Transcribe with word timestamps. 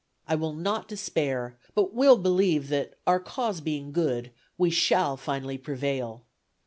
I 0.27 0.33
will 0.33 0.53
not 0.53 0.87
despair, 0.87 1.59
but 1.75 1.93
will 1.93 2.17
believe 2.17 2.69
that, 2.69 2.95
our 3.05 3.19
cause 3.19 3.61
being 3.61 3.91
good, 3.91 4.31
we 4.57 4.71
shall 4.71 5.15
finally 5.15 5.59
prevail. 5.59 6.25